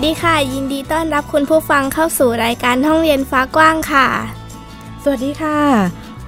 [0.00, 4.06] สดีค่ะ ยินดีต้อนรับคุณผู้ฟังเข้าสู่รายการห้องเรียนฟ้ากว้างค่ะ
[5.02, 5.60] สวัสดีค่ะ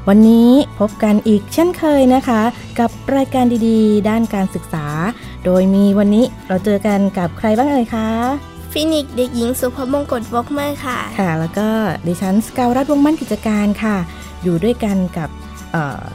[0.08, 2.40] วันนี้พบกันอีกเช่นเคยนะคะ
[2.80, 4.86] กับรายการดีๆ ด้านการศึกษา
[5.44, 8.08] โดยมีวันนี้เราเจอกันกับใครบ้างเอ่ยคะ
[8.72, 11.68] ฟินิกเด็กหญิงสุภมงกตวอกเมอร์ค่ะ ค่ะ แล้วก็
[12.06, 13.96] ดิฉันสกาวรัฐวงมั่นกิจการค่ะ
[14.42, 15.28] อยู่ด้วยกันกับ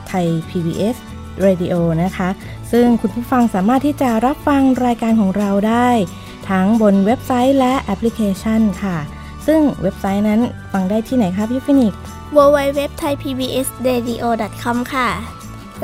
[0.08, 0.95] ไทย PBS
[1.45, 2.30] Radio นะคะ
[2.72, 5.89] ซึ่งคุณผู้ฟังสามารถที่จะรับฟังรายการของเราได้
[6.50, 8.98] ทั้งบนเว็บไซต์และแอปพลิเคชันค่ะ
[9.48, 10.40] ซึ่งเว็บไซต์นั้น
[10.72, 11.94] ฟังได้ที่ไหนคะพี่ฟินิก
[12.38, 15.10] www.thaipbsradio.com ค่ะ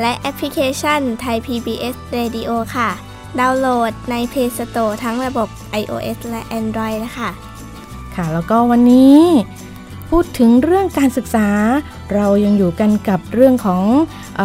[0.02, 2.90] และแอปพลิเคชัน Thai PBS Radio ค่ะ
[3.40, 5.48] ดาวน์โหลดใน Play Store ทั้งระบบ
[5.82, 7.30] iOS และ Android นะคะ
[8.16, 9.18] ค่ะ แล้วก็วันนี้
[10.12, 11.48] พูดถึงเรื่องการศึกษา
[12.16, 13.84] เรายังอยู่กันกับเรื่องของ
[14.40, 14.42] อ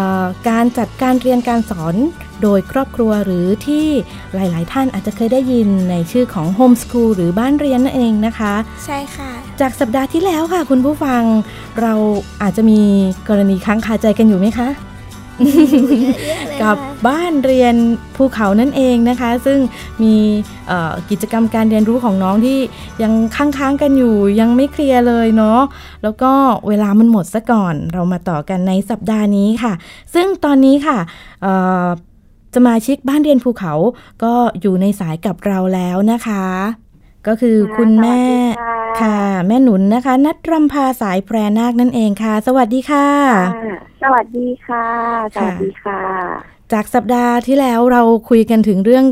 [0.48, 1.94] การจัดการเรียนการสอน
[2.42, 3.86] โดยครอบครัวหรือที่
[4.34, 11.22] หลาย ๆ ท่านอาจจะเคยได้ยินในชื่อของโฮมสคูลหรือบ้านเรียนนั่นเองนะคะ ใช่ค่ะ จากสัปดาห์ที่แล้วค่ะ คุณผู้ฟัง
[11.80, 11.94] เรา
[12.42, 12.80] อาจจะมี
[13.28, 14.68] กรณีค้างคาใจกันอยู่ไหมคะ
[16.62, 16.76] กับ
[17.08, 17.74] บ้านเรียน
[18.16, 19.58] ภูเขานั่นเองนะคะ ซึ่ง
[20.02, 20.14] มี
[21.10, 22.58] กิจกรรมการเรียนรู้ของน้องที่
[23.02, 25.60] ยังค้างๆกันอยู่ยังไม่เคลียร์เลยเนาะ
[26.02, 26.32] แล้วก็
[26.68, 29.72] เวลามันหมดซะก่อน เรามาต่อกันในสัปดาห์นี้ค่ะ
[30.14, 30.98] ซึ่งตอนนี้ค่ะ
[32.56, 33.74] สมาชิกบ้านเรียนภูเขา
[34.24, 36.44] ก็อยู่ในสายกับเราแล้วนะคะ
[37.26, 38.20] ก็คือคุณแม่
[39.02, 43.08] ค่ะ แม่หนุนนะคะ นัดรำพาสายแพรนาคนั่นเองค่ะ สวัสดีค่ะ
[44.02, 44.86] สวัสดีค่ะ
[45.34, 46.00] สวัสดีค่ะ
[46.72, 49.04] จากสัปดาห์ที่แล้วเราคุยกันถึงเรื่อง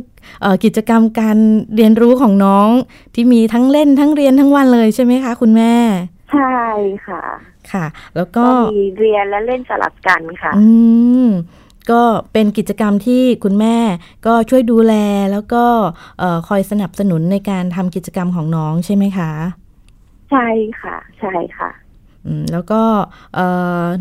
[0.44, 1.38] ออกิจกรรมการ
[1.76, 2.68] เรียนรู้ของน้อง
[3.14, 5.74] ที่มีทั้งเล่นทั้งเรียนทั้งวันเลยใช่ไหมคะ คุณแม่
[6.32, 6.58] ใช่
[7.06, 7.22] ค่ะ
[7.72, 10.64] ค่ะ แล้วก็มีเรียนและเล่นสลับกันค่ะ อื
[11.26, 11.28] ม
[11.90, 12.02] ก็
[12.32, 13.76] เป็นกิจกรรมที่คุณแม่
[14.26, 14.94] ก็ช่วยดูแล
[15.32, 15.64] แล้วก็
[16.48, 19.30] คอยสนับสนุนในการทำกิจกรรมของน้องใช่ไหมคะ
[20.30, 20.46] ใช่
[20.82, 21.70] ค่ะ ใช่ค่ะ
[22.52, 22.82] แล้วก็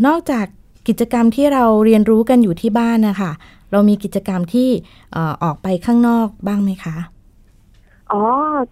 [0.08, 0.46] นอกจาก
[0.88, 3.32] กิจกรรมที่เราเรียนรู้กันอยู่ที่บ้านนะคะ
[3.72, 4.70] เรามีกิจกรรมที่
[5.44, 6.98] ออกไปข้างนอกบ้างไหมคะ
[8.12, 8.24] อ๋อ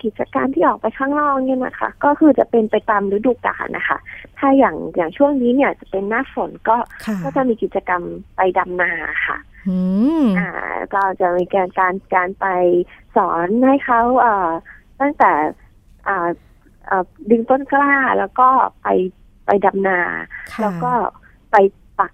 [0.03, 3.97] กิจการที่ออกไปข้างนอกเนี่ยนะคะ ก็คือจะเป็นไปตามฤดูกาลนะคะ
[4.37, 6.77] ถ้าอย่างอย่างช่วงนี้เนี่ยจะเป็นหน้าฝนก็
[7.23, 8.03] ก็จะมีกิจกรรม
[8.35, 8.91] ไปดำนา
[9.27, 9.37] ค่ะ
[10.39, 10.49] อ่า
[10.93, 12.45] ก็จะมีการการการไป
[13.15, 14.49] สอนให้เขาเอ่อ
[15.01, 15.31] ตั้งแต่
[16.07, 16.27] อ่า
[17.29, 18.47] ดึงต้นกล้าแล้วก็
[18.81, 18.87] ไป
[19.45, 19.99] ไปดำนา
[20.61, 20.91] แล้วก็
[21.51, 21.55] ไป
[21.99, 22.13] ปัก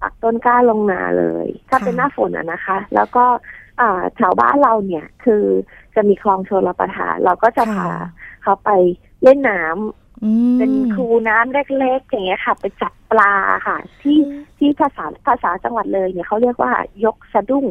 [0.00, 3.24] ปักต้นกล้าลงนาเลย ถ้าเป็นหน้าฝนอะนะคะ แล้วก็
[4.16, 5.44] แถวบ้านเราเนี่ย คือ
[5.94, 7.90] จะมีคลองชลประทาน เราก็จะพา
[8.42, 8.70] เขาไป
[9.22, 13.32] เล่นน้ำเป็นคูน้ำเล็กๆอย่างเงี้ยค่ะ ไปจับปลา
[13.66, 14.18] ค่ะ ที่
[14.58, 16.72] ที่ภาษาภาษาจังหวัดเลยเนี่ยเขาเรียกว่า
[17.04, 17.66] ยกสะดุ้ง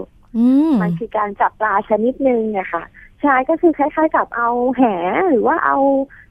[0.82, 2.84] มันคือการจับปลาชนิดหนึ่งเนี่ยค่ะ
[3.26, 4.82] ใช่ก็คือคล้ายๆกับเอาแห
[5.30, 5.78] หรือว่าเอา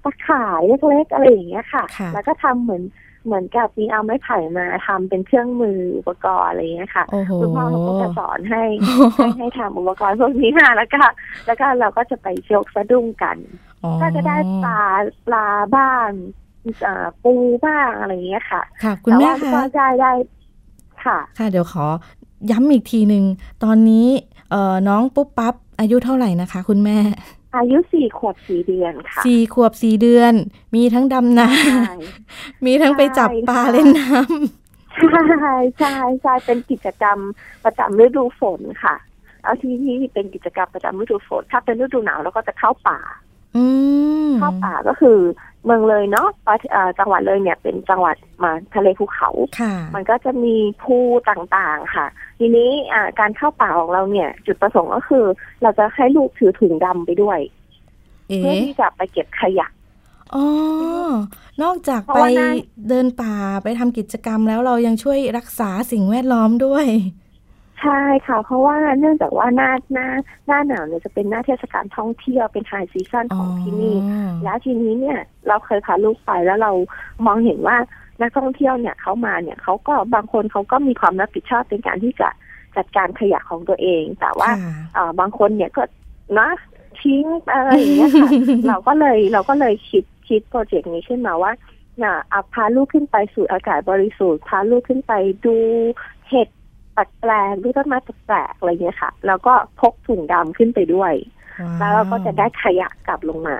[0.04, 1.84] ตะข่ายเล็กๆอะไรอย่างเงี้ยค่ะ
[2.14, 2.82] แล้วก็ทำเหมือน
[3.24, 7.04] เหมือนกับมีเอาไม้ไผ่มาทำเป็นเครื่องมืออุปกรณ์อะไรเงี้ยค่ะ
[7.40, 8.62] คุณพ่อเขาก็จะสอนให้
[9.14, 11.02] ให้ให้ทำอุปกรณ์พวกนี้ค่ะแล้วก็
[11.46, 13.36] แล้วก็เราก็จะไปยกสะดุ้งกัน
[14.02, 14.82] ก็จะได้ปลา
[15.26, 15.46] ปลา
[15.76, 16.08] บ้าง
[17.24, 17.34] ปู
[17.64, 20.12] บ้างอะไรเงี้ยค่ะ ค่ะ คุณแม่คะได้ได้
[21.04, 21.86] ค่ะ ค่ะ เดี๋ยวขอ
[22.50, 23.24] ย้ำอีกทีหนึ่ง
[23.64, 24.06] ตอนนี้
[24.50, 26.98] เออน้องปุ๊บปั๊บอายุเท่าไหร่นะคะ คุณแม่
[27.56, 30.32] อายุสี่ขวบสี่เดือนค่ะสี่ขวบสี่เดือน
[30.74, 37.18] มีทั้งดำน้ำมีทั้งไปจับปลาเล่นน้ำใช่ใช่ใช่เป็นกิจกรรม
[37.64, 38.94] ประจำฤดูฝนค่ะ
[39.44, 42.98] เอาที่ที่เป็นกิจกรรมประจำฤดูฝน ถ้าเป็นฤดูหนาวแล้วก็จะเข้าป่า
[44.38, 45.18] เข้าป่าก็คือ
[45.64, 46.28] เมืองเลยเนาะ
[46.98, 49.30] จังหวัดเลยเนี่ยเป็นจังหวัดมาทะเลภูเขา
[49.94, 50.96] มันก็จะมีภู
[51.30, 52.06] ต่างๆค่ะ
[52.38, 52.70] ทีนี้
[53.20, 55.24] การเข้าป่าของเราเนี่ย จุดประสงค์ก็คือ
[55.62, 57.38] เราจะให้ลูกถือถุงดำไปด้วย
[58.26, 59.68] เพื่อที่จะไปเก็บขยะ
[60.34, 60.44] อ๋อ
[61.62, 62.18] นอกจากไป
[62.88, 66.86] เดินป่าไปทำกิจกรรมแล้วเรายังช่วยรักษาสิ่งแวดล้อมด้วย
[67.80, 70.08] ใใช่ค่ะ เพราะว่าเนื่องจากว่าหน้าหน้า
[70.46, 73.96] หน้าหนาวเนี่ยจะเป็นหน้าเทศกาลท่องเที่ยวเป็นไฮซีซันของที่นี่
[74.44, 75.18] แล้วทีนี้เนี่ย
[75.48, 76.72] เราเคยพาลูกไปแล้วเรา
[77.26, 77.76] มองเห็นว่า
[78.20, 82.28] นักท่องเที่ยวเนี่ยเขามาเนี่ยเขาก็บางคนเขาก็มีความรับผิดชอบในการที่จะ
[82.76, 84.50] จัดการขยะของตัวเอง แต่ว่า
[84.94, 85.82] เออบางคนเนี่ยก็
[86.38, 86.50] นะ
[87.00, 88.30] ทิ้งอะไรอย่างเงี้ยค่ะ
[88.68, 91.52] เราก็เลยเราก็เลยคิดคิดโปรเจกต์นี้ขึ้นมาว่า
[92.02, 95.12] น่ะเอาพาลูกขึ้นไปสูดอากาศบริสุทธิ์พาลูกขึ้นไป
[95.44, 95.56] ดู
[96.28, 96.48] เห็ด
[96.94, 101.12] แปลกๆดูต้นไม้แปลกๆอะไรเงี้ยค่ะ แล้วก็พกถุงดำขึ้นไปด้วย
[101.78, 103.56] แล้วเราก็จะได้ขยะกลับลงมา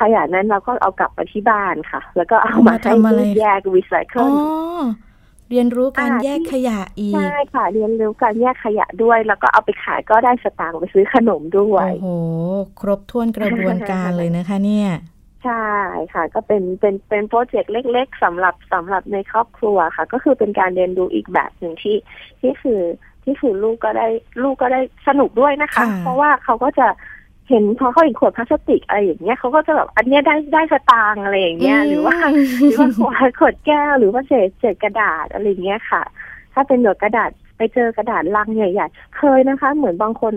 [0.00, 4.28] ขยะนั้นเราก็เอากลับไปที่บ้านค่ะ แล้วก็เอามาให้ลูกแยกรีไซเคิล
[5.50, 12.08] เรียนรู้การแยกขยะอีกใช่ค่ะ เรียนรู้การแยกขยะด้วย แล้วก็เอาไปขายก็ได้สตางค์ไปซื้อขนมด้วย โอ้โห
[12.80, 14.90] ครบถ้วนกระบวนการเลยนะคะเนี่ย
[15.46, 15.70] ใช่
[16.14, 21.96] ค่ะ ก็เป็นเป็นเป็นโปรเจกต์เล็ก ๆสำหรับสำหรับในครอบครัวค่ะ ก็คือเป็นการเรียนรู้อีกแบบหนึ่งที่
[22.40, 22.80] ที่คือ
[23.24, 24.08] ที่คือลูกก็ได้
[24.42, 26.88] ลูกก็ได้สนุกด้วยนะคะ เพราะว่าเขาก็จะ
[27.48, 32.16] เห็นพอเขาเห็นขวดพลาสติกอะไรอย่างเงี้ยเขาก็จะแบบอันเนี้ยได้ได้สตางค์อะไรอย่างเงี้ยหรือว่า
[32.60, 36.02] หรือว่าขวดขวดแก้วหรือว่าเศษเศษกระดาษอะไรเงี้ยค่ะ
[36.54, 40.34] ถ้าเป็นหนวดกระดาษไปเจอกระดาษลังใหญ่ๆ เคยนะคะ เหมือนบางคน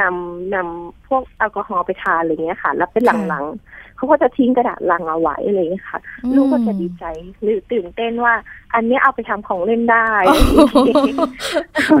[0.00, 6.00] นำนำพวกแอลกอฮอล์ไปทานอะไรเงี้ยค่ะ แล้วเป็นหลังๆ เขาก็จะทิ้งกระดาษลังเอาไว้อะไรเงี้ยค่ะ
[6.36, 7.04] ลูกก็จะดีใจ
[7.42, 8.34] หรือตื่นเต้นว่า
[8.74, 10.08] อันนี้เอาไปทำของเล่นได้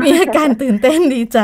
[0.04, 1.38] มีอาการตื่นเต้นดีใจ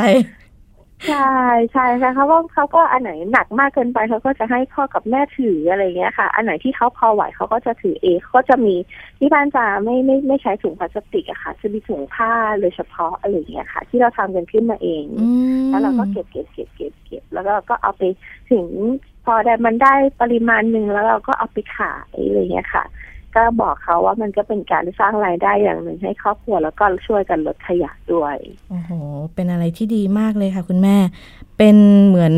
[1.07, 1.33] ใช่
[1.73, 8.75] ใช่ค่ะเขาว่าเขาก็อันไหนหนักมากเกินไปเขาก็จะให้พ่อกับแม่ถืออะไรเงี้ยค่ะ อันไหนที่เขาพอไหวเขาก็จะถือเองเขาจะมี
[9.19, 15.05] ที่บ้านจะไม่ไม่ไม่ใช้ถุงพลาสติกอะค่ะจะมีถุงผ้าโดยเฉพาะอะไรเงี้ยค่ะ ที่เราทำกันขึ้นมาเอง
[15.69, 18.03] แล้วเราก็เก็บเก็บเก็บเก็บเก็บแล้วก็ก็เอาไป
[18.51, 18.65] ถึง
[19.18, 22.85] พ อได้มันได้ปริมาณหนึ่งแล้วเราก็เอาไปขายอะไรเงี้ยค่ะ
[23.35, 28.35] ก็บอกเขาว่ามันก็เป็นการสร้างรายได้อย่างหนึ่งให้ครอบครัวแล้วก็ช่วยกันลดขยะด้วย
[28.69, 28.91] โอ้โห
[29.33, 30.97] เป็นอะไรที่ดีมากเลยค่ะ คุณแม่
[31.57, 31.77] เป็น
[32.07, 32.33] เหมือน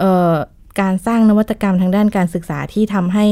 [0.00, 0.34] เอ่อ
[0.80, 3.26] การสร้างนวัตกรรมทางด้านการศึกษาที่ทำให้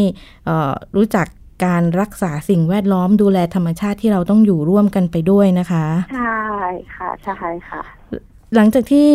[0.96, 1.26] รู้จัก
[1.66, 6.38] การรักษาสิ่งแวดล้อมดูแลธรรมชาติที่เราต้องอยู่ร่วมกันไปด้วยนะคะ ใช่
[6.96, 7.82] ค่ะ ใช่ค่ะ
[8.54, 9.10] หลังจากที่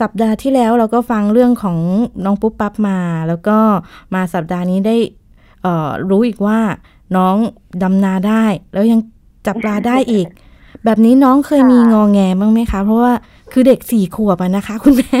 [0.00, 1.78] สัปดาห์ที่แล้วเราก็ฟังเรื่องของ
[2.24, 2.98] น้องปุ๊บปั๊บมา
[3.28, 3.58] แล้วก็
[4.14, 4.96] มาสัปดาห์นี้ได้
[6.10, 6.58] รู้อีกว่า
[7.16, 7.36] น้อง
[7.82, 9.00] ดำนาได้ แล้วยัง
[9.46, 10.26] จับปลาได้อีก
[10.84, 13.12] แบบนี้น้องเคยมีงองแงบ้างไหมคะ เพราะว่า
[13.52, 15.20] คือเด็กสี่ขวบนะคะ คุณแม่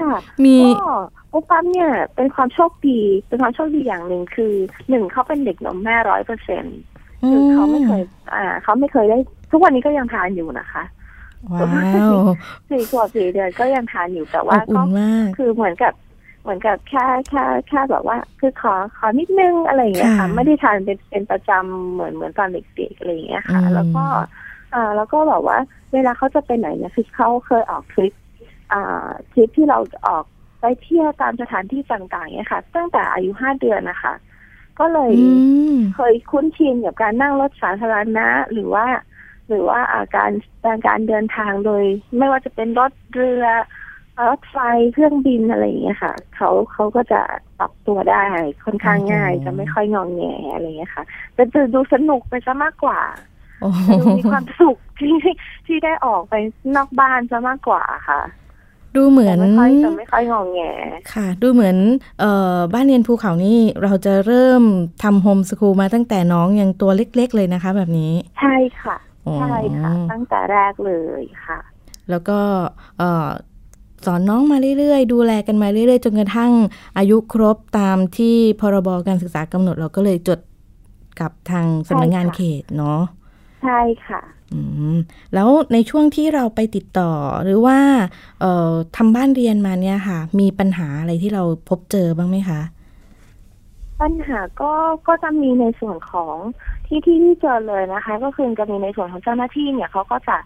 [0.00, 0.14] ค่ะ
[0.44, 0.56] มี
[1.32, 2.98] ปุ๊บปั๊มเนี่ยเป็นความโชคดี
[3.28, 4.52] เป็นความโชคดีอย่างหนึ่งคือ
[4.88, 6.78] หนึ่งเขาเป็นเด็กนมแม่ร้อยเปอร์เซ็นต์
[7.28, 8.02] คือเขาไม่เคย
[8.34, 9.18] อ่า เขาไม่เคยได้
[9.50, 10.82] ทุกวันนี้ก็ยังทานอยู่นะคะ
[11.50, 12.24] ว้าว
[12.70, 14.82] สี่ขวบสี่เดือนก็ยังทานอยู่แต่ว่าก็
[15.36, 15.92] คือเหมือนกับ
[16.42, 24.04] เหมือนกับแค่แค่แค่แบบว่า คือขอขอนิดนึงอะไรอย่างเงี้ยค่ะไม่ได้ทานเป็นเป็นประจำเหมือนเหมือนตอนเด็กๆอะไรอย่างเงี้ยค่ะ แล้วก็
[24.74, 25.58] อ่าแล้วก็แบบว่า
[25.92, 28.12] เวลาเขาจะไปไหนเนี่ยคือเขาเคยออกทริป
[28.72, 29.78] อ่าทริปที่เรา
[30.08, 30.24] ออก
[30.60, 34.14] ไปเที่ยวตามสถานที่ต่างๆเนี่ยค่ะ ตั้งแต่อายุห้าเดือนนะคะ
[34.78, 35.12] ก็เลย
[35.94, 38.86] เคยคุ้นชินกับการนั่งรถสาธารณะหรือว่า
[39.48, 40.30] หรือว่าอาการ
[40.86, 41.84] การเดินทางโดย
[42.18, 43.46] ไม่ว่าจะเป็นรถเรือ
[44.28, 44.56] รถไฟ
[44.92, 47.20] เครื่องบินอะไรอย่างเงี้ยค่ะเขาเขาก็จะ
[47.58, 48.22] ปรับตัวได้
[48.64, 50.22] ค่อนข้างง่าย จะไม่ค่อยงองแง
[50.52, 51.04] อะไรเงี้ยค่ะ
[51.36, 53.00] จะจะดูสนุกไปซะมากกว่า
[53.88, 55.16] ดูมีความสุขที่
[55.66, 56.34] ที่ได้ออกไป
[56.76, 58.20] นอกบ้านซะมากกว่าค่ะ
[58.96, 60.60] ดูเหมือนไม่ค่อยจะไม่ค่อยงองแง
[61.12, 61.76] ค่ะ ดูเหมือน
[62.20, 64.62] เอ่อบ้านเรียนภูเขานี่เราจะเริ่ม
[65.02, 68.96] ทำโฮมสคูลมาตั้งแต่น้องยังตัวเล็ก ๆ เลยนะคะ แบบนี้ ใช่ค่ะ
[69.40, 71.58] ใช่ค่ะ ตั้งแต่แรกเลยค่ะ
[72.10, 72.38] แล้วก็
[72.98, 73.28] เอ่อ
[74.06, 76.52] สอนน้องมาเรื่อยๆ ดูแลกันมาเรื่อยๆ จนกระทั่ง
[76.98, 80.40] อายุครบตามที่พรบการศึกษากำหนดเราก็เลยจด
[81.20, 83.00] กับทางสำนักงานเขตเนาะ
[83.62, 84.60] ใช่ค่ะอื
[84.94, 84.96] ม
[85.34, 87.12] แล้วในช่วงที่เราไปติดต่อ
[87.44, 87.78] หรือว่า
[88.40, 92.60] เอ่อทำบ้านเรียนมาเนี่ยค่ะ มีปัญหาอะไรที่เราพบเจอบ้างไหมคะ
[94.00, 94.72] ปัญหาก็
[95.06, 96.36] ก็จะมีในส่วนของ
[96.92, 100.36] ที่ที่ที่เจอเลยนะคะ ก็คือจะมีในส่วนของเจ้าหน้าที่เนี่ยเขาก็จะ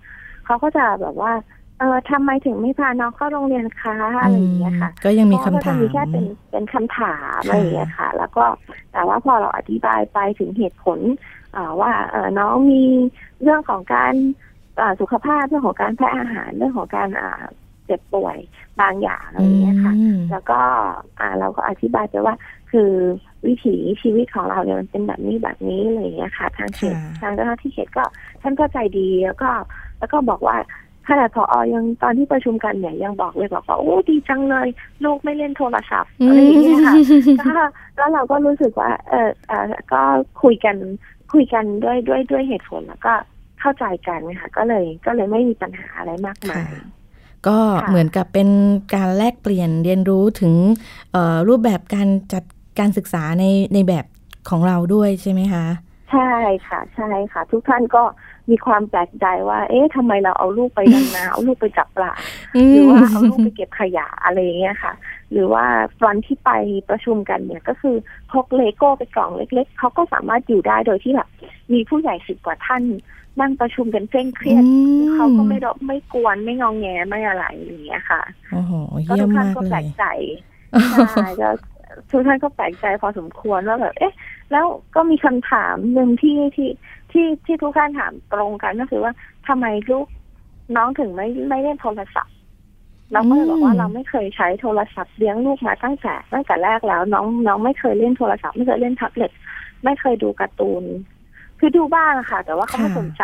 [0.47, 1.33] เขาก็จะแบบว่า
[1.79, 8.45] เออทำไมถึงไม่พาน้องเข้าโรงเรียนคะอะไรอย่างเงี้ยค่ะ ก็ยังมีคำถามมีแค่เป็นเป็นคำถามอะไรอย่างเงี้ยค่ะ แล้วก็
[8.93, 10.99] แต่ว่าพอเราอธิบายไปถึงเหตุผล
[11.81, 12.83] ว่าเออน้องมี
[13.43, 14.13] เรื่องของการ
[15.01, 17.09] สุขภาพเรื่องของการแพ้อาหารเรื่องของการ
[17.87, 18.37] เจ็บป่วย
[18.81, 19.95] บางอย่างอะไรอย่างเงี้ยค่ะ
[20.31, 20.61] แล้วก็
[21.21, 22.35] อ่าเราก็อธิบายไปว่า
[22.73, 22.91] คือ
[23.47, 28.05] วิถีชีวิตของเราเนี่ยมันเป็นแบบนี้แบบนี้อะไรอย่างเงี้ยค่ะ ทางเขตทางเจ้าหน้าที่เขตก็
[28.43, 29.49] ท่านก็ใจดีแล้วก็
[29.99, 30.57] แล้วก็บอกว่า
[31.09, 34.69] ขนาดพออยังตอนที่ประชุมกันเนี่ยยังบอกเลยบอกว่าโอ้ดีจังเลย
[35.05, 37.67] ลูกไม่เล่นโทรศัพท์อะไรอย่างเงี้ยค่ะ
[37.97, 40.03] แล้วเราก็รู้สึกว่า เออเออก็
[40.43, 40.77] คุยกัน
[41.33, 43.15] คุยกันด้วยด้วยด้วยเหตุผลแล้วก็
[43.61, 46.71] เข้าใจกันค่ะก็เลยก็เลยไม่มีปัญหาอะไรมากมาย
[47.47, 48.49] ก็เหมือนกับเป็น
[48.95, 50.53] การแลกเปลี่ยนเรียนรู้ถึง
[51.49, 52.45] รูปแบบการจัด
[52.79, 54.05] การศึกษาในในแบบ
[54.51, 55.67] ของเราด้วยใช่ไหมคะ
[56.13, 56.33] ใช่
[56.69, 58.03] ค่ะ ใช่ค่ะ ทุกท่านก็
[58.51, 62.13] มีความแปลกใจว่า เอ๊ะทำไมเราเอาลูกไปดำนาเอาลูกไปจับปลา
[62.71, 64.93] หรือว่าเอาลูกไปเก็บขยะอะไรเงี้ยค่ะ
[65.33, 65.65] หรือว่า
[66.07, 66.51] วันที่ไป
[66.91, 67.97] ประชุมกันเนี่ยก็คือ
[68.33, 71.29] พกเลโก้ไปกล่องเล็ก ๆเขาก็สามารถอยู่ได้โดยที่แบบ
[71.73, 72.83] มีผู้ใหญ่สิบกว่าท่าน
[73.41, 74.65] นั่งประชุมกันเคร่งเครียด
[75.15, 78.21] เขาก็ไม่รบไม่กวนไม่งองแงไม่อะไรอย่างเงี้ยค่ะ
[79.09, 80.05] ก็ทุกท่านก็แปลกใจ
[80.91, 81.51] ใช่ก็
[82.11, 84.15] ทุกท่านก็แปลกใจพอสมควรว่าแบบเอ๊ะ
[84.53, 86.71] แล้วก็มีคำถามหนึ่งที่ที่
[87.13, 89.13] ที่ที่ทุกท่านถามตรงกันก็คือว่า
[89.49, 90.07] ทำไมลูก
[90.77, 92.35] น้องถึงไม่ไม่เล่นโทรศัพท์
[93.13, 99.31] เราก็เลยบอกว่าเราไม่เคยใช้โทรศัพท์เลี้ยงลูกมาตั้งแต่ตั้งแต่แรกแล้ว น้องน้องไม่เคยเล่นโทรศัพท์ไม่เคยเล่นแท็บเล็ต
[99.85, 100.85] ไม่เคยดูการ์ตูน
[101.59, 103.23] คือดูบ้างค่ะ แต่ว่าเขาไม่สนใจ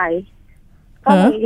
[1.05, 1.45] ก็เลย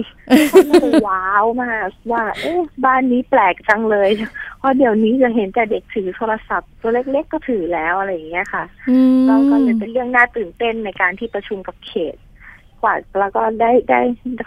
[0.53, 4.11] ก็เลยว้าวมากว่า เอ๊ะบ้านนี้แปลกจังเลย
[4.59, 8.65] เพราะเดี๋ยวนี้จะเห็นแต่เด็กถือโทรศัพท์ตัวเล็กๆก็ถือแล้วอะไรอย่างเงี้ยค่ะ
[9.27, 12.17] แล้วก็เลยเป็นเรื่องน่าตื่นเต้นในการที่ประชุมกับเขต
[12.83, 14.01] กว่าแล้วก็ได้ได้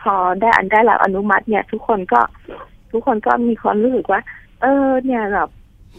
[0.03, 2.21] พอได้อันได้รับอนุมัติเนี่ย ทุกคนก็
[2.91, 4.21] ทุกคนก็มีความรู้สึกว่า
[4.61, 5.49] เออ เนี่ยแบบ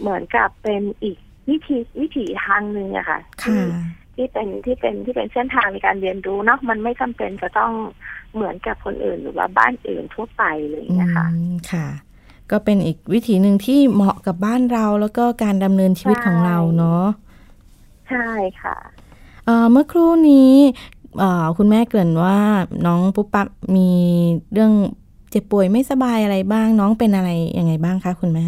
[0.00, 1.16] เหมือนกับเป็นอีก
[1.48, 3.18] วิธีวิถีทางหนึ่งอะค่ะ
[4.20, 7.72] ที่เป็นที่เป็นที่เป็นเส้นทางในการเรียนรู้เนาะมันไม่จำเป็นจะต้อง
[8.34, 11.26] เหมือนกับคนอื่นหรือว่าบ้านอื่นทั่วไปเลยนะคะ
[11.72, 11.86] ค่ะ
[12.50, 17.04] ก็เป็นอีกวิธีหนึ่งที่เหมาะกับบ้านเราแล้วก็การดำเนินชีวิตของเราเนาะ
[18.08, 18.28] ใช่
[18.62, 18.76] ค่ะ
[19.70, 20.54] เมื่อครู่นี้
[21.58, 22.38] คุณแม่เกริ่นว่า
[22.86, 23.90] น้องปุ๊บปั๊บมี
[24.52, 24.72] เรื่อง
[25.30, 28.46] เจ็บป่วยไม่สบายอะไรบ้าง น้องเป็นอะไรยังไงบ้างคะคุณแม่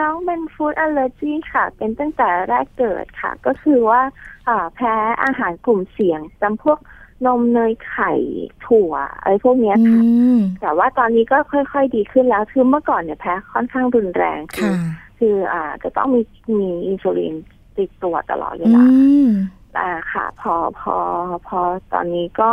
[0.00, 4.00] น้องเป็นฟู้ดอัลเลอร์จีค่ะ เป็นตั้งแต่แรกเกิดค่ะ ก็คือว่า
[4.74, 6.78] แพ้อาหารกลุ่มเสี่ยงจำพวก
[7.26, 8.12] นมเนยไข่
[8.66, 10.00] ถั่วอะไรพวกนี้ค่ะ
[10.60, 14.74] แต่ว่าตอนนี้ก็ค่อย ๆ ดีขึ้นแล้ว คือเมื่อก่อนเนี่ยแพ้ค่อนข้างรุนแรงคือ
[15.18, 16.20] คืออ่าจะต้องมี
[16.58, 17.34] มีอินซูลิน
[17.78, 18.82] ติดตัวตลอดเวลา
[19.78, 20.96] อ่าค่ะ พอพอ
[21.46, 21.60] พอ
[21.92, 22.50] ตอนนี้ก็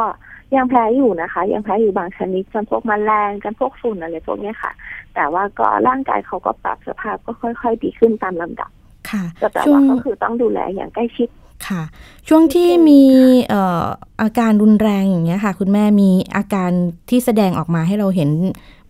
[0.55, 4.71] ยังแพ้อยู่นะคะ ยังแพ้อยู่บางชนิดจนพวกมแมลงกันพวกฝุ่นอะไรพวกนี้ค่ะ
[5.15, 8.71] แต่ว่าก็ร่างกายเขาก็ปรับสภาพก็ค่อย ๆ ดีขึ้นตามลำดับ
[9.09, 9.23] ค่ะ
[9.53, 11.29] แต่ว่าก็คือต้องดูแลอย่างใกล้ชิด
[11.67, 11.83] ค่ะ
[12.27, 13.01] ช่วงที่มี
[13.49, 13.83] เอ่อ
[14.21, 16.71] อาการรุนแรงอย่างเงี้ยค่ะ คุณแม่มีอาการ
[17.09, 18.29] ที่แสดงออกมาให้เราเห็น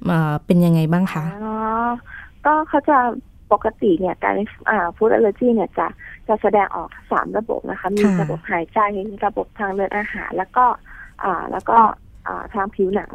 [0.07, 1.55] เอ่อเป็นยังไงบ้างคะอ๋อ
[2.45, 2.97] ก็เขาจะ
[3.53, 4.35] ปกติเนี่ยการ
[4.69, 5.87] อ่าฟู้ดอัลเลอร์จีเนี่ยจะ
[6.27, 8.79] จะแสดงออกสามระบบนะคะ มีระบบหายใจ
[9.11, 10.65] มีระบบทางเดินอาหาร แล้วก็
[11.23, 11.77] อ่าแล้วก็
[12.27, 13.11] อ่าทางผิวหนัง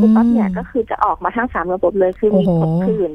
[0.00, 3.12] ปุ๊บปั๊บเนี่ยก็คือจะออกมาทั้งสามระบบเลยคือมีผดผื่น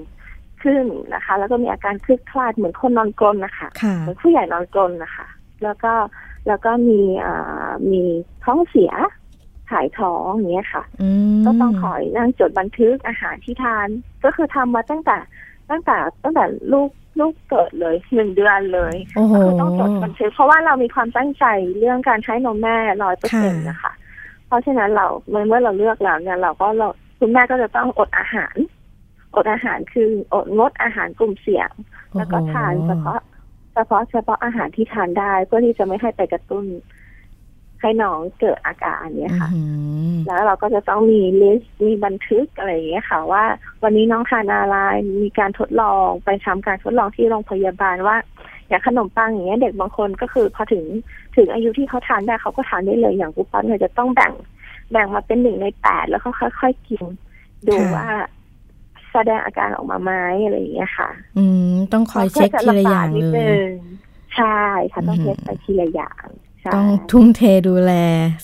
[0.63, 3.67] ขึ้นนะคะ แล้วก็มีอาการคลึกคลาดเหมือนคนนอนกลนนะคะ
[3.99, 5.25] เหมือนผู้ใหญ่นอนกลนนะคะ
[5.63, 5.93] แล้วก็
[6.47, 8.03] แล้วก็มีอ่ามี
[8.43, 8.91] ท้องเสีย
[9.69, 10.83] ถ่ายท้องอย่างเงี้ยค่ะ
[11.45, 13.87] ก็ต้องคอยนั่งจดบันทึกอาหารที่ทาน
[14.23, 15.17] ก็คือทำมาตั้งแต่
[15.69, 16.89] ตั้งแต่ตั้งแต่ลูก
[17.19, 21.45] ลูกเกิดเลยหนึ่งเดือนเลยก็คือต้องจดบันทึกเพราะว่าเรามีความตั้งใจ
[21.79, 23.91] เรื่องการใช้นมแม่ร้อยเปอร์เซ็นต์นะคะ
[24.47, 26.87] เพราะฉะนั้นเราเมื่อเราเลือกแล้วเนี่ยเราก็เรา
[27.19, 28.55] คุณแม่ก็จะต้องอดอาหาร
[29.35, 31.69] อดอาหารคืออดงดอาหารกลุ่มเสี่ยง
[32.17, 33.19] แล้วก็ทานเฉพาะ
[33.73, 36.65] เฉพาะเฉพาะอาหารที่ทานได้ เพื่อที่จะไม่ให้ไปกระตุ้น
[37.81, 39.49] ให้น้องเกิดอาการเนี้ยค่ะ
[40.25, 43.43] แล้วเราก็จะต้องมีลิสต์มีบันทึกอะไรอย่างเงี้ยค่ะ ว่า
[43.83, 44.77] วันนี้น้องทานอะไร
[45.23, 48.17] มีการทดลองไปทำการทดลองที่โรงพยาบาลว่า
[48.67, 50.83] อย่างขนมปังอย่างเงี้ยเด็กบางคนก็คือพอถึง
[51.35, 54.33] ถึงอายุที่เขาทานได้เขาก็ทานได้เลยอย่างปุ๊บปั๊บเนี่ยจะต้องแบ่ง
[54.91, 57.03] แบ่งมาเป็นหนึ่งในแปดแล้วก็ค่อย ๆ กิน
[57.67, 58.07] ดูว่า
[59.13, 60.11] แสดงอาการออกมาไหม
[60.45, 63.57] อะไรอย่างเงี้ยค่ะ อืมต้องคอยเช็คทีละอย่างเลย
[64.35, 66.25] ใช่ค่ะต้องเช็คไปทีละอย่าง
[66.75, 67.91] ต้องทุ่มเทดูแล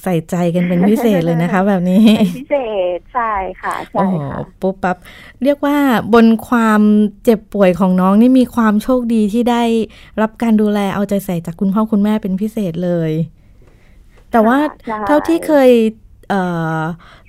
[0.01, 2.05] ใส่ใจกันเป็นพิเศษเลยนะคะ แบบนี้
[2.37, 2.57] พิเศ
[2.97, 4.97] ษใช่ค่ะใช่ค่ะปุ๊บปั๊บ
[5.43, 5.77] เรียกว่า
[6.13, 6.81] บนความ
[7.23, 9.63] เจ็บป่วยของน้องนี่มีความโชคดีที่ได้
[10.21, 13.11] รับการดูแลเอาใจใส่จากคุณพ่อคุณแม่เป็นพิเศษเลย
[14.31, 14.57] แต่ว่า
[15.07, 15.69] เท่าที่เคย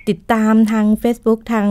[0.07, 1.67] ติดตามทาง Facebook ทาง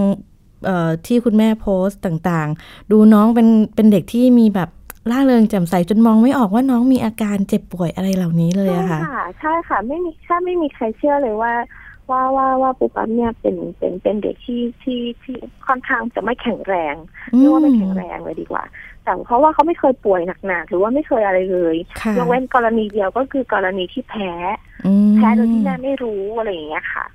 [1.07, 4.71] ที่คุณแม่โพสต์ต่างๆ ดูน้องเป็นเป็นเด็กที่มีแบบ
[5.11, 9.01] ล่าเริงแจ่มใสจนมองไม่ออกว่าน้องมีอาการเจ็บป่วยอะไรเหล่านี้เลยอะค่ะ
[9.41, 11.53] ใช่ค่ะไม่มีถ้าไม่มีใครเชื่อเลยว่า
[12.11, 15.37] ว่าว่าว่าปุ๊บปั๊บเนี่ยเป็นเป็นเป็นเด็กที่ที่ที่
[15.67, 16.95] ค่อนข้างจะไม่แข็งแรง
[17.37, 18.65] เรียกว่าไม่แข็งแรงเลยดีกว่า
[19.05, 21.77] แต่เพราะว่าเขาไม่เคยป่วยหนักๆหรือว่าไม่เคยอะไรเลย
[22.19, 24.33] ยกเว้นกรณีเดียวก็คือกรณีที่แพ้
[25.17, 27.07] แพ้โดยที่แม่ไม่รู้อะไรอย่างเงี้ยค่ะ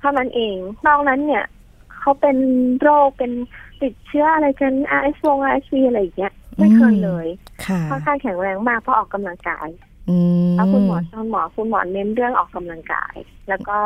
[0.00, 1.44] เท่านั้นเองนอกนั้นเนี่ย
[2.06, 2.38] เขาเป็น
[2.80, 3.32] โรคเป็น
[3.82, 7.26] ติดเชื้ออะไรกันไอซ์วงไอซีอะไรอย่างเงี้ยไม่เคยเลย
[7.90, 9.68] ค่อนข้างแข็งแรงมากเพราะออกกำลังกาย
[10.56, 13.14] แล้วคุณหมอคุณหมอคุณหมอเน้นเรื่องออกกำลังกาย
[13.48, 13.76] แล้วก็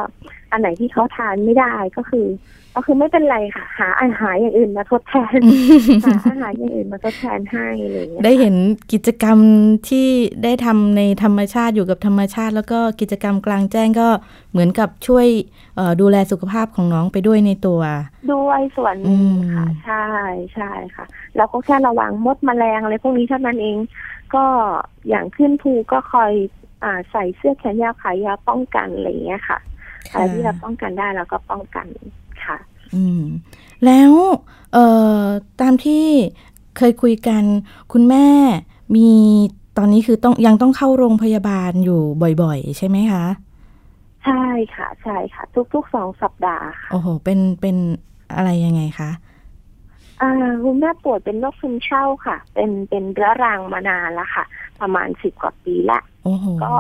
[0.53, 2.27] อันไหนที่เขาทานไม่ได้ก็คือ
[2.75, 5.39] ก็คือไม่เป็นไรค่ะ หาอาหารอย่างอื่นมาทดแทน
[6.05, 8.55] หาอาหารอย่างอื่นมาทดแทนให้อะไรอย่างเงี้ยได้เห็น
[8.93, 9.39] กิจกรรม
[9.89, 10.07] ที่
[10.45, 14.09] ได้ทำในธรรมชาติอยู่กับธรรมชาติ แล้วก็กิจกรรมกลางแจ้งก็
[14.51, 15.27] เหมือนกับช่วย
[16.01, 17.81] ดูแลสุขภาพของน้องไปด้วยในตัว
[18.33, 20.09] ด้วยส่วนนึงค่ะ ใช่
[20.55, 21.05] ใช่ค่ะ
[21.37, 23.77] แล้วก็แค่ระวังมดมแมลงอะไรพวกนี้เท่านั้นเอง
[24.35, 24.45] ก็
[25.09, 26.33] อย่างขึ้นภูก็คอย
[26.85, 29.59] อ่าใส่เสื้อแขนยาวขายาวป้องกันอะไรอย่างเงี้ยค่ะ
[30.13, 31.87] อะไรที่เราป้องกันได้เราก็ป้องกัน
[32.45, 32.57] ค่ะ
[32.95, 33.23] อืม
[33.85, 34.13] แล้ว
[34.73, 34.87] เอ่
[35.21, 35.23] อ
[35.61, 36.05] ตามที่
[36.77, 37.43] เคยคุยกัน
[37.93, 38.27] คุณแม่
[38.97, 39.09] มี
[39.79, 42.01] ตอนนี้คือต้องยังต้องเข้าโรงพยาบาลอยู่
[42.43, 43.25] บ่อย ๆ ใช่ไหมคะ
[44.25, 44.45] ใช่
[44.77, 45.43] ค่ะ ใช่ค่ะ
[45.75, 47.77] ทุกๆสองสัปดาห์โอ้โห เป็นเป็น
[48.35, 49.11] อะไรยังไงคะ
[50.21, 50.33] อ่า
[50.65, 54.45] คุณแม่ป่วยเป็นโรคซึมเศร้าค่ะ เป็นเป็นเรื้อรังมานานแล้วค่ะ
[54.81, 56.01] ประมาณสิบกว่าปีละ
[56.63, 56.75] ก็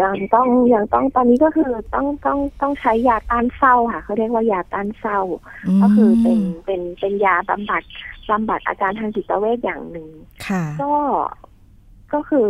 [0.00, 5.20] ยังต้องยังต้องตอนนี้ก็คือต้องต้องต้องใช้ยาต้านเศร้าค่ะเขาเรียกว่ายาต้านเศร้า
[5.82, 7.82] ก็คือเป็นเป็นเป็นยาบำบัด
[8.30, 10.08] บำบัดอาการทางจิตเวชอย่างหนึ่ง
[10.80, 10.92] ก็
[12.12, 12.48] ก็คือ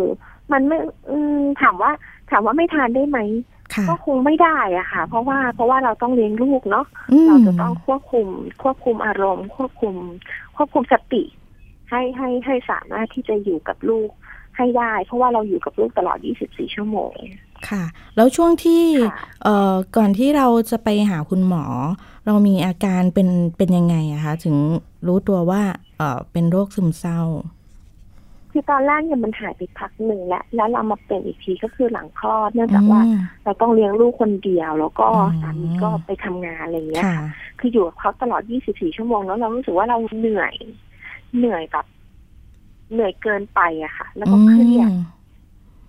[0.52, 0.78] มันไม่
[1.61, 1.92] ถามว่า
[2.30, 3.18] ถามว่าไม่ทานได้ไหม
[3.88, 6.87] ก็คงไม่ได้อะค่ะ เพราะว่าเพราะว่าเราต้องเลี้ยงลูกเนาะ
[7.26, 8.26] เราจะต้องควบคุม
[8.62, 9.94] ควบคุมอารมณ์ ควบคุม
[10.56, 11.23] ควบคุมสติ
[11.90, 14.11] ให้ให้ให้สามารถที่จะอยู่กับลูก
[14.59, 17.15] ให้ได้ เพราะว่าเราอยู่กับลูกตลอด 24 ชั่วโมง
[17.69, 17.85] ค่ะ
[18.17, 18.85] แล้วช่วงที่
[19.43, 21.65] เอ่อก่อนที่เราจะไปหาคุณหมอ
[22.27, 24.57] เรามีอาการเป็นเป็นยังไงอะคะถึง
[25.07, 25.62] รู้ตัวว่า
[25.99, 27.23] เอ่อเป็นโรคซึมเศร้า
[28.53, 33.03] คือตอนแรกเนี่ยมันหายไปพักหนึ่งแล้วแล้วเรามาเป็นอีกทีก็คือหลังคลอดเนื่องจากว่า
[33.45, 35.07] เราต้องเลี้ยงลูกคนเดียว แล้วก็
[35.43, 37.27] สามีก็ไปทำงานอะไรเงี้ยค่ะ
[37.59, 40.55] คืออยู่กับเขาตลอด 24 ชั่วโมงแล้วเรารู้สึกว่าเราเหนื่อย
[41.37, 41.87] เหนื่อยแบบ
[42.92, 44.90] เหนื่อยเกินไปอะค่ะ แล้วก็เครียด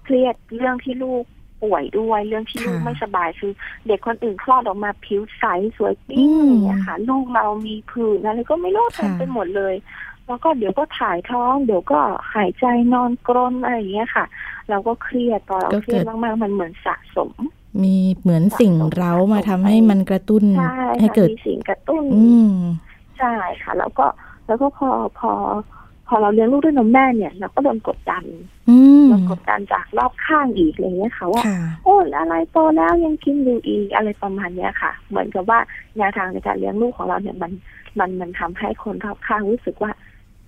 [0.04, 1.24] เครียดเรื่องที่ลูก
[1.64, 3.52] ป่วยด้วยเรื่องที่ลูกไม่สบายคือ
[3.88, 5.44] เด็กคนอื่นคลอดออกมาผิวใส
[5.78, 9.76] สวยปิ้งอย่างเงี้ยค่ะ ลูกเรามีผื่นอะไรก็ไม่รู้เต็มไปหมดเลย
[10.28, 12.00] แล้วก็เดี๋ยวก็ถ่ายท้อง เดี๋ยวก็
[12.34, 14.26] หายใจนอนกรนอะไรอย่างเงี้ยค่ะ
[14.70, 17.32] เราก็เครียดตอนเราเครียดมากๆมันเหมือนสะสม
[17.84, 20.44] มีเหมือนสิ่งเร้ามาทำให้มันกระตุ้น
[21.00, 22.30] ให้เกิดสิ่งกระตุ้นอื
[23.18, 23.34] ใช่
[23.64, 24.06] ค่ะ แล้วก็
[24.48, 25.32] แล้วก็พอพอ
[26.10, 28.24] พอเราเลี้ยงลูกด้วยนมแม่เนี่ยเราก็โดนกดดัน
[29.08, 31.44] โดนกดดันจากรอบข้างอีกอะไรเงี้ยค่ะว่า
[31.84, 35.60] โอ้อะไรโตแล้วยังกินอยู่อีกอะไรประมาณเนี้ยค่ะ เหมือนกับว่า
[35.98, 37.52] แนวทางในการเลี้ยงลูกของเราเนี่ยมัน
[38.00, 39.92] มันมันทำให้คนรอบข้างรู้สึกว่า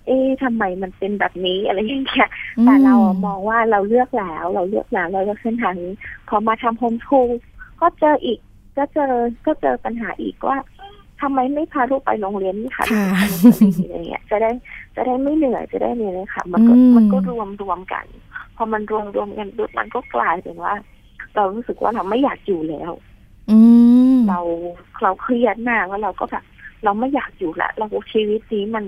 [0.06, 2.28] เอ๊ะทำไมมันเป็นแบบนี้อะไรอย่างเงี้ย
[2.64, 2.94] แต่เรา
[3.26, 5.94] มองว่าเราเลือกแล้ว เราเลือกแล้วเราเลือกเส้นทางนี้
[6.28, 7.20] พอมาทำโฮมทู
[7.80, 8.38] ก็เจออีก
[8.76, 9.12] ก็เจอ
[9.46, 10.58] ก็เจอปัญหาอีกว่า
[11.22, 12.84] ทำไมไม่พาลูกไปโรงเรียนค่ะ
[13.82, 14.50] อะไรเงี้ยจะได้
[14.96, 18.06] จะได้ไม่เหนื่อยจะได้เนี่ยเลยค่ะ มันก็มันก็รวมรวมกัน
[18.56, 20.74] พอมันรวมรวมกันปุ๊บมันก็กลายเป็นว่า
[21.34, 22.92] เรารู้สึกว่าเราไม่อยากอยู่แล้ว
[23.50, 23.58] อื
[24.28, 24.40] เรา
[25.02, 26.44] เราเครียดมากแล้วเราก็แบบ
[26.84, 28.84] เราไม่อยากอยู่ละเราชีวิตนี้มัน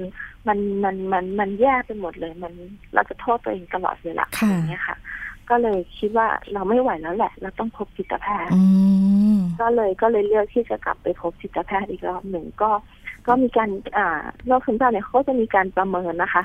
[0.49, 2.53] มันมันมันมันแย่ไปหมดเลยมัน
[2.95, 4.97] เราจะโทษตัวเองตลอดเวลาอย่างเงี้ยค่ะ
[5.51, 8.53] ก็เลยคิดว่าเราไม่ไหวแล้วแหละ เราต้องพบจิตแพทย์
[9.61, 12.71] ก็เลยก็เลยเลือกที่จะกลับไปพบจิตแพทย์อีกรอบหนึ่งก็
[13.27, 16.43] ก็มีการอ่าโรคซึมเศร้าเนี่ยเขาจะมีการประเมินนะคะ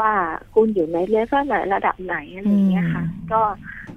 [0.00, 0.12] ว่า
[0.54, 3.40] คุณอยู่ในเลเวลไหนระดับไหนอะไรเงี้ยค่ะ ก็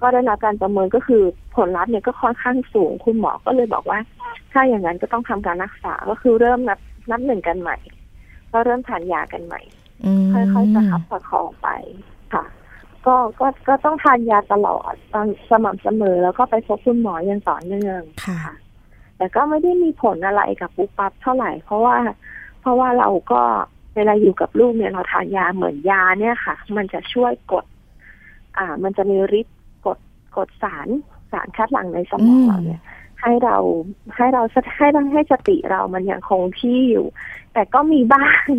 [0.01, 1.23] ก็ได้รับการประเมินก็คือ
[1.55, 3.99] ผลลัพธ์เนี่ยก็ค่อนข้างสูงคุณหมอก็เลยบอกว่า
[4.51, 6.79] ถ้าอย่างนั้นก็ต้องทำการรักษาก็คือเริ่มนับ
[7.11, 7.77] นับหนึ่งกันใหม่
[8.51, 9.61] ก็เริ่มทานยากันใหม่
[10.31, 12.12] ค่อยๆจะขับประคองไปค่ะ
[13.07, 18.39] ก็ก็ก็ต้องทานยาตลอดตอนสม่ำเสมอแล้วก็ไปพบคุณหมออย่างต่อเนื่องค่ะ
[19.17, 21.95] แต่ก็ไม่ได้มีผลอะไรกับปุ๊บปั๊บเท่าไหร่ เพราะว่า
[22.61, 23.41] เพราะว่าเราก็
[23.95, 27.65] เวลาอยู่กับลูกเนี่ยเราทานยาเหมือนยาเนี่ยค่ะ มันจะช่วยกด
[28.57, 29.99] อ่า มันจะมีฤทธิ์กด
[30.37, 30.87] กดสาร
[31.31, 32.81] สารคัดหลั่งในสมองเราเนี่ย
[33.23, 33.57] ให้เรา
[34.15, 34.41] ให้เรา
[34.77, 37.05] ให้ให้สติเรามันยังคงที่อยู่
[37.53, 38.49] แต่ก็มีบ้าง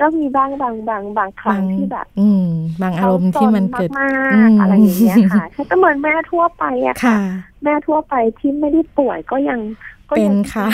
[0.00, 2.46] ก็มีบ้างบางบางบางครั้งที่แบบ อืม
[2.82, 4.10] บางอารมณ์ที่มันเกิดมา
[4.46, 7.18] กอะไรอย่างเงี้ยค่ะก็เหมือนแม่ทั่วไปอะค่ะ
[7.64, 9.60] แม่ทั่วไปที่ไม่ได้ป่วยก็ยัง
[10.10, 10.66] ก็ยังค่ะ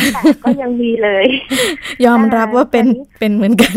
[0.44, 1.26] ก็ยังมีเลย
[2.04, 2.86] ยอมรับว่าเป็น
[3.20, 3.76] เป็นเหมือนกัน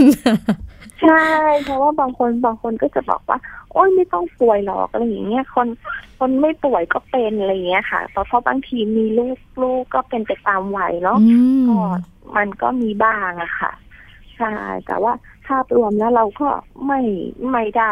[1.04, 1.26] ใช่
[1.64, 3.38] เพราะว่าบางคนบางคนก็จะบอกว่า
[3.72, 5.68] โอ้ยไม่ต้องป่วยหรอกอะไรอย่างเงี้ยคน
[6.20, 11.20] คนไม่ป่วยก็เป็นอะไรเงี้ยค่ะเพราะเพราะบางทีมีลูกลูกก็เป็นไปตามวัยเนาะ
[11.70, 11.80] ก็
[12.36, 13.72] มันก็มีบ้างอะค่ะ
[14.38, 14.54] ใช่
[14.88, 15.14] แต่ว่า
[15.48, 16.50] ภาพรวมแล้วเราก็
[16.86, 17.02] ไม่
[17.52, 17.84] ไม่ได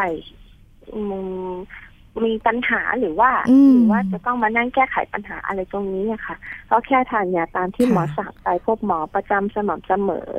[2.24, 3.30] มีปัญหาหรือว่า
[3.72, 6.36] หรือว่าจะต้องมานั่งแก้ไขปัญหาอะไรตรงนี้อะค่ะ
[6.70, 10.30] ก็แค่ทานยาตามที่หมอสั่งไปพบหมอประจำสม่ำเสมอ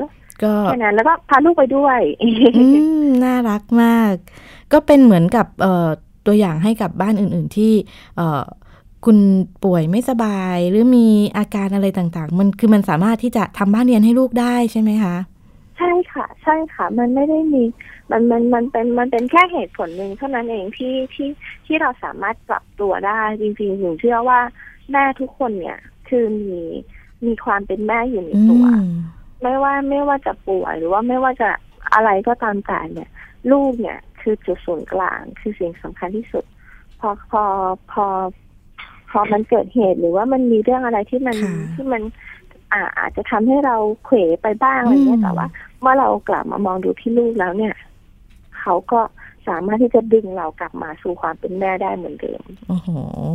[0.43, 1.99] ก็แค่นั้นแล้วก็พาลูกไปด้วย
[3.23, 4.13] น่ารักมาก
[4.73, 5.87] ก็เป็นเหมือนกับเอ่อ
[6.25, 7.73] ตัวอย่างให้กับบ้านอื่น ๆ ที่
[9.05, 9.17] คุณ
[9.63, 15.15] ป่วยไม่สบายหรือมีอาการอะไรต่างๆ มันคือมันสามารถที่จะทำบ้านเรียนให้ลูกได้ใช่ไหมคะ
[15.77, 17.63] ใช่ค่ะ ใช่ค่ะ มันไม่ได้มี
[18.11, 21.29] มันมันมันเป็นมันเป็นแค่เหตุผลหนึ่งเท่านั้นเองที่ที่
[21.65, 24.39] ที่เราสามารถปรับตัวได้จริงๆหนูเชื่อว่า
[24.91, 26.61] แม่ทุกคนเนี่ย คือมี
[27.25, 28.65] มีความเป็นแม่อยู่ในตัว
[29.43, 31.49] ไม่ว่าไม่ว่าจะป่วยหรือว่าไม่ว่าจะ
[31.93, 33.09] อะไรก็ตามแต่เนี่ย
[33.51, 36.45] ลูกเนี่ย คือจุดศูนย์กลางคือสิ่งสำคัญที่สุด
[36.99, 37.43] พอพอ
[37.91, 38.05] พอ
[39.11, 41.35] พอมันเกิดเหตุหรือว่ามันมีเรื่องอะไรที่มัน
[41.73, 42.01] ที่มัน
[42.73, 43.75] อาอาจจะทำให้เรา
[44.05, 45.47] เขวไปบ้างอะไรเงี้ยแต่ว่า
[45.81, 47.73] เมื่อเรากลับมามองดูที่ลูกแล้วเนี่ย
[48.59, 48.99] เขาก็
[49.47, 52.87] สามารถที่จะดึงเรากลับมาสู่ความเป็นแม่ได้เหมือนเดิม โอ้โห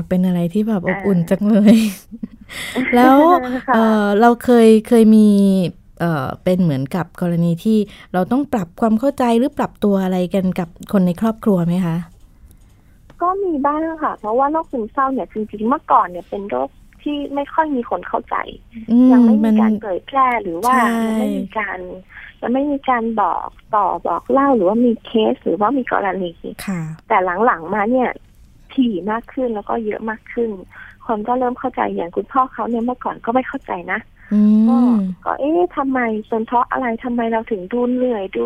[0.08, 1.76] เป็นอะไรที่แบบอบอุ่นจังเลย
[2.94, 3.16] แล้ว
[3.74, 5.28] เออเราเคยเคยมี
[6.00, 7.78] เอ่อเป็นเหมือนกับกรณีที่
[8.12, 11.96] เราต้องปรับความเข้าใจหรือปรับตัวอะไรกันกับคนในครอบครัวไหมคะ
[13.22, 16.70] ก็มีบ้างค่ะ เพราะว่าโรคซึมเศร้าเนี่ยจริงๆเมื่อก่อนเนี่ยเป็นโรค
[17.02, 18.36] ที่ไม่ค่อยมีคนเข้าใจ
[19.12, 21.78] ยังไม่มีการเผยแพร่หรือว่ายังไม่มีการ
[22.40, 26.32] ยังไม่มีการบอกต่อบอกเล่าหรือว่ามีเคสหรือว่ามีกรณี
[27.08, 28.10] แต่หลังๆมาเนี่ย
[28.74, 30.50] ถี่มากขึ้นแล้วก็เยอะมากขึ้น
[31.06, 34.00] คนก็เริ่มเข้าใจอย่างคุณพ่อเขาเนี่ยเมื่อก่อนก็ไม่เข้าใจนะ
[34.68, 34.78] ก็
[35.24, 38.44] ก็เอ๊ะทำไมเป็นเพราะอะไรทำไมเราถึงดูเหนื่อยดู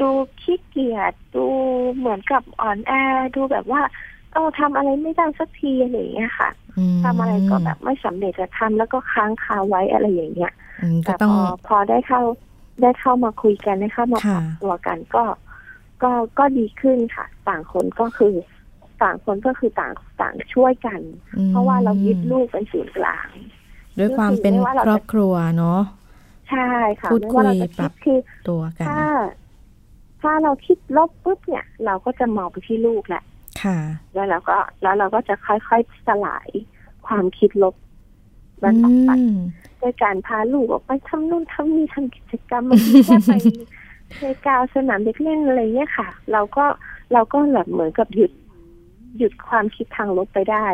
[0.00, 0.08] ดู
[0.40, 1.46] ขี้เกียจดู
[1.96, 2.92] เหมือนกับอ่อนแอ
[3.36, 3.82] ดูแบบว่า
[4.32, 6.50] เออทำอะไรไม่ได้สักทีอะไรอย่างเงี้ยค่ะ
[7.04, 10.52] ทำอะไรก็แบบไม่สำเร็จจะทำแล้วก็ค้างคาไว้อะไรอย่างเงี้ย
[11.04, 12.22] แต่พอพอได้เข้า
[12.82, 15.24] ได้เข้ามาคุยกันได้เข้ามาปรับตัวกันก็
[16.02, 18.34] ก็ก็ดีขึ้นค่ะ ต่างคนก็คือ
[19.02, 21.00] ต่างคนก็คือต่างต่างช่วยกัน
[21.48, 23.28] เพราะว่าเรายึดลูกเป็นศูนย์กลาง
[23.98, 24.54] ด้วยความเป็น
[24.86, 25.80] ครอบครัวเนาะ
[26.50, 26.68] ใช่
[27.00, 27.46] ค่ะพูดคุย
[27.78, 29.02] ปรับคือตัวกันถ้า
[30.22, 33.22] ถ้าเราคิดลบปุ๊บเนี่ย เราก็จะมองไปที่ลูกแหละ
[33.62, 33.78] ค่ะ
[34.14, 36.48] แล้วเราก็แล้วเราก็จะค่อยๆสลาย
[37.06, 37.74] ความคิดลบ
[38.62, 39.10] มันออกไป
[39.80, 43.32] ด้วยการพาลูกออกไปทำนู่นทำนี่ทำกิจกรรมมันแค่ไป
[44.20, 46.64] ในกาวสนามเด็กเล่นอะไรเงี้ยค่ะ เราก็
[47.12, 48.32] เราก็แบบเหมือนกับหยุด
[49.18, 50.66] หยุดความคิดทางลบไปได้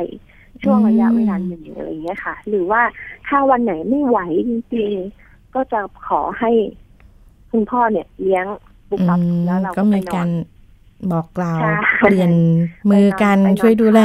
[0.63, 2.83] ช่วงระยะเวลาหนึ่งอะไรเงี้ยค่ะ หรือว่า
[3.29, 4.19] ถ้าวันไหนไม่ไหว
[4.49, 6.51] จริงๆก็จะขอให้
[7.51, 8.47] คุณพ่อเนี่ยเลี้ยง
[8.91, 10.29] บุกรับแล้วเราก็มีการ
[11.13, 11.61] บอกกล่าว
[12.01, 12.33] เปลี่ยน
[12.91, 14.01] มือกันช่วยดูแล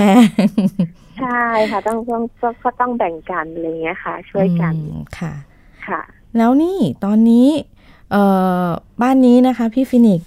[1.21, 2.23] ใช่ค่ะ ต้องต้อง
[2.63, 4.73] ก็ต้องแบ่งกันอะไรเงี้ยค่ะ ช่วยกัน
[5.19, 5.33] ค่ะ
[5.87, 6.01] ค่ะ
[6.37, 7.47] แล้วนี่ตอนนี้
[8.11, 8.23] เอ่
[8.63, 8.67] อ
[9.01, 10.21] บ้านนี้นะคะ พี่ฟินิก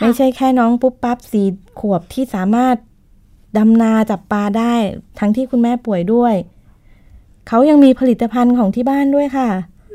[0.00, 1.46] ไม่ใช่แค่น้องปุ๊บปั๊บสี่
[1.80, 2.76] ขวบที่สามารถ
[3.56, 4.74] ดำนาจับปลาได้
[5.18, 6.34] ทั้งที่คุณแม่ป่วยด้วย
[7.48, 9.48] เขายังมีผลิตภัณฑ์ของที่บ้านด้วยค่ะ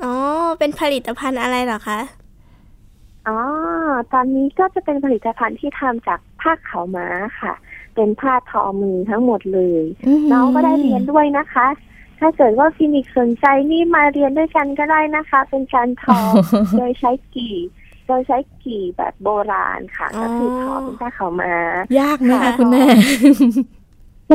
[0.04, 0.16] อ๋อ
[0.60, 2.00] เป็นผลิตภัณฑ์อะไรหรอคะ
[3.28, 3.40] อ๋อ
[4.14, 7.08] ตอนนี้ก็จะเป็นผลิตภัณฑ์ที่ทำจากผ้าขาวม้า
[7.40, 7.54] ค่ะ
[7.96, 9.84] เป็นผ้าทอมือทั้งหมดเลย
[10.32, 11.68] น้องก็ได้เรียนด้วยนะคะ
[12.20, 16.20] ถ้าเกิดว่าฟินิกสนใจนี่มาเรียนด้วยกันก็ได้นะคะ เป็นการทอ
[16.78, 17.56] โดยใช้กี่
[18.10, 21.56] โดยใช้กี่แบบโบราณค่ะ ก็คือทอเป็นผ้าขาวม้า
[22.00, 22.86] ยากไหมคะคุณแม่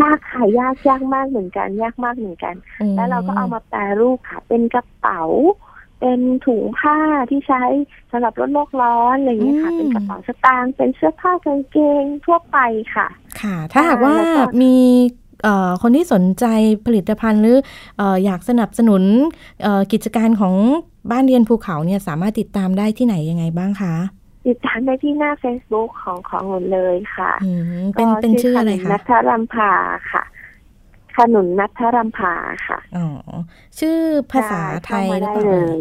[0.01, 2.55] ยากค่ะยากยากมากเหมือนกัน ยากมากเหมือนกัน
[2.97, 5.23] แล้วเราก็เอามาแปรรูปค่ะ เป็นกระเป๋า
[6.01, 6.99] เป็นถุงผ้า
[7.31, 7.63] ที่ใช้
[8.11, 12.59] สำหรับลดโลกร้อนอะไรอย่างนี้ค่ะ เป็นกระเป๋าสตางค์เป็นเสื้อผ้ากางเกงทั่วไป
[12.95, 13.07] ค่ะ
[13.41, 14.15] ค่ะ ถ้าหากว่า
[14.63, 14.77] มี
[15.83, 16.45] คนที่สนใจ
[16.87, 17.59] ผลิตภัณฑ์หรือ
[18.25, 19.03] อยากสนับสนุน
[19.93, 20.55] กิจการของ
[21.11, 23.95] บ้านเรียนภูเขาเนี่ยสามารถติดตามได้ที่ไหนยังไงบ้างคะ
[24.49, 27.33] ติดตามได้ที่หน้า Facebook ของของหนูเลยค่ะ
[27.97, 29.73] เป็นเป็นชื่ออะไรคะนัทรัมพา
[30.13, 30.23] ค่ะ
[31.17, 32.33] ขนุนนัทรัมพา
[32.67, 33.09] ค่ะอ๋อ
[33.79, 33.99] ชื่อ
[34.33, 35.79] ภาษาไทยได้เลย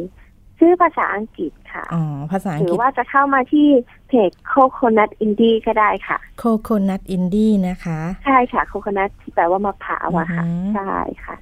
[0.64, 3.68] ชื่อภาษาอังกฤษค่ะอ๋อภาษาอังกฤษหรือว่าจะเข้ามาที่
[4.08, 10.44] เพจ Coconut Indy ก็ได้ค่ะ Coconut Indy นะคะ ใช่ค่ะ coconut ที่แปลว่ามะพร้าวอะค่ะ
[10.76, 11.36] ใช่ค่ะ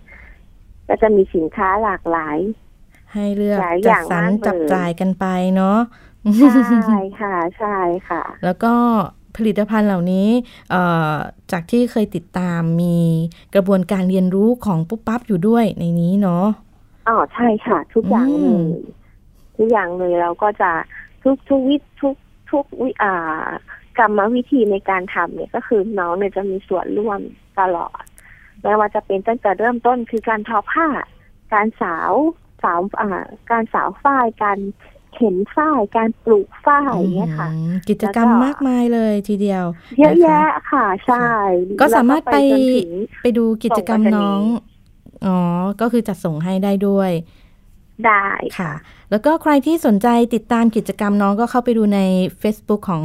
[0.87, 2.37] ก็จะมีสินค้าหลากหลาย
[3.13, 5.79] ให้เลือกจัดสรรจับจ่ายกันไปเนาะ
[6.87, 7.77] ใช่ค่ะ ใช่
[8.09, 8.73] ค่ะ แล้วก็
[9.37, 10.27] ผลิตภัณฑ์เหล่านี้
[11.51, 12.97] จากที่เคยติดตามมี
[13.55, 16.45] กระบวนการเรียนรู้ของปุ๊บปั๊บอยู่ด้วยในนี้เนาะ
[17.07, 18.47] อ๋อใช่ค่ะ ทุกอย่างเล
[18.79, 18.81] ย
[19.61, 20.71] ทุกอย่างเลยเราก็จะ
[21.23, 22.15] ทุกทุกวิทุก
[22.51, 23.45] ทุกวิอ่า
[23.97, 27.19] กรรมวิธีในการทำเนี่ยก็คือน้องเนี่ยจะมีส่วนร่วม
[27.59, 28.01] ตลอด
[28.61, 30.87] ไม่ว่าจะเป็นตั้งแต่เริ่มต้นคือการทอผ้า
[31.53, 32.13] การสาว
[32.63, 34.59] สาวอ่าการสาวฝ้ายการ
[35.13, 37.49] เข็นฝ้ายการปลูกฝ้ายอย่างเงี้ยค่ะ
[37.89, 39.65] กิจกรรมมากมายเลยทีเดียว
[39.99, 41.27] เยอะแยะค่ะใช่
[41.81, 42.37] ก็สามารถไป
[43.21, 44.41] ไปดูกิจกรรมน้อง
[45.25, 45.37] อ๋อ
[45.81, 47.11] ก็คือจัดส่งให้ได้ด้วย
[48.07, 48.27] ได้
[48.59, 48.73] ค่ะ
[49.11, 51.99] แล้วก็ใครที่สนใจติดตามกิจกรรมน้องก็เข้าไปดูใน
[52.41, 53.03] Facebook ของ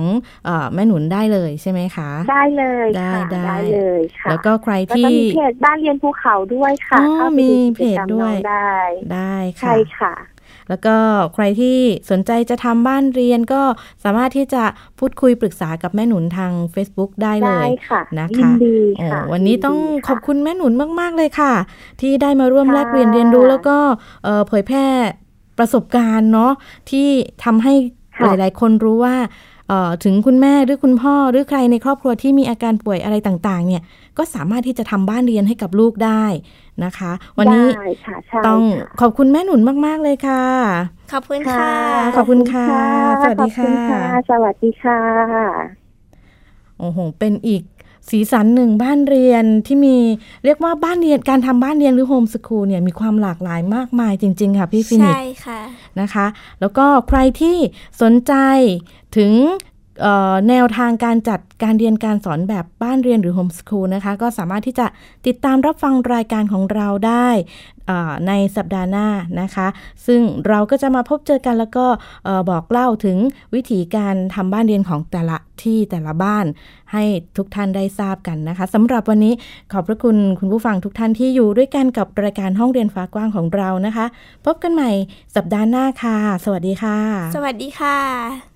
[0.49, 8.77] อแม่หนุนได้เลยใช่ไหมคะ ได้เลยได้ได้เลยค่ะ แล้วก็ใครที่มีเพจบ้านเรียนภูเขาด้วยค่ะเข้ามีเพจด้วยได้
[9.15, 10.15] ได้ค่ะใช่ค่ะ
[10.69, 10.97] แล้วก็
[11.35, 11.77] ใครที่
[12.11, 13.63] สนใจจะทำบ้านเรียนก็
[14.05, 14.63] สามารถที่จะ
[14.99, 18.51] พูดคุยปรึกษากับแม่หนุนทาง Facebook ได้เลยะนะคะ
[19.33, 19.77] วันนี้ต้อง
[20.09, 21.53] ขอบคุณแม่หนุนมาก ๆ เลยค่ะ
[22.01, 23.77] ที่ได้มาร่วมแลกเรียนเรียนรู้ แล้วก็
[24.49, 24.87] เผยแพร่
[25.59, 26.53] ประสบการณ์เนาะ
[26.91, 27.09] ที่
[27.45, 27.75] ทำให้
[28.23, 29.17] หลาย ๆ คนรู้ว่า
[30.05, 33.83] ถึงคุณแม่หรือคุณพ่อหรือใครในครอบครัวที่มีอาการป่วยอะไรต่างๆ เนี่ย
[34.19, 36.25] ก็สามารถที่จะทำบ้านเรียนให้กับลูกได้
[36.85, 37.67] นะคะ วันนี้
[38.47, 38.63] ต้อง
[39.01, 40.45] ขอบคุณแม่หนุนมาก ๆ เลยค่ะ
[41.13, 41.71] ขอบคุณค่ะ
[42.17, 42.69] ขอบคุณค่ะ
[43.23, 43.73] สวัสดีค่ะ
[44.31, 45.01] สวัสดีค่ะ
[46.79, 47.63] โอ้โห เป็นอีก
[48.11, 49.97] สีสันหนึ่งบ้านเรียนที่มี
[50.45, 55.61] เรียกว่าบ้านเรียนการทำบ้านเรียนหรือ homeschool เนี่ยมีความหลากหลายมากมายจริง ๆ ค่ะพี่ฟินิกใช่ค่ะ
[56.01, 56.27] นะคะ
[56.61, 57.57] แล้วก็ใครที่
[58.03, 58.33] สนใจ
[59.17, 59.33] ถึง
[60.49, 64.87] แนวทางการจัดการเรียนการสอนแบบบ้านเรียนหรือโฮมสคูลนะคะ ก็สามารถที่จะ
[65.27, 67.29] ติดตามรับฟังรายการของเราได้
[68.29, 69.09] ในสัปดาห์หน้า
[69.41, 69.67] นะคะ
[70.07, 71.87] ซึ่งเราก็จะมาพบเจอกันแล้วก็
[72.51, 73.17] บอกเล่าถึง
[73.55, 76.45] วิธีการทำบ้านเรียนของแต่ละที่แต่ละบ้าน
[76.93, 77.05] ให้
[77.37, 79.35] ทุกท่านได้ทราบกันนะคะสำหรับวันนี้
[79.73, 84.07] ขอบพระคุณคุณผู้ฟังทุกท่านที่อยู่ด้วยกันกับรายการห้องเรียนฟ้ากว้างของเรานะคะ
[84.47, 84.91] พบกันใหม่
[85.37, 86.99] สัปดาห์หน้าค่ะ สวัสดีค่ะ
[87.35, 88.56] สวัสดีค่ะ